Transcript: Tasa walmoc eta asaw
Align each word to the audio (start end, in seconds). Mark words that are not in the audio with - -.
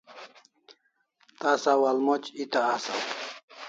Tasa 1.39 1.71
walmoc 1.81 2.23
eta 2.43 2.59
asaw 2.75 3.01